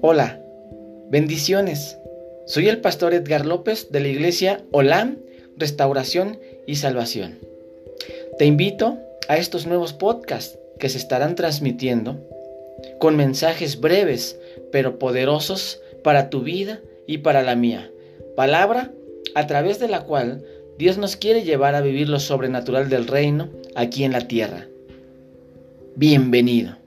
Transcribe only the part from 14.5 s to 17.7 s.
pero poderosos para tu vida y para la